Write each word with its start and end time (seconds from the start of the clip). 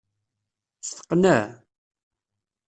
Steqneε! 0.87 1.41